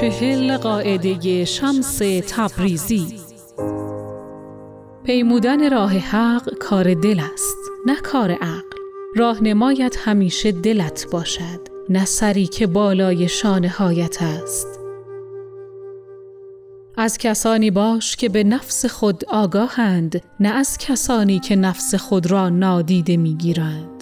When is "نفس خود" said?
18.44-19.24, 21.56-22.30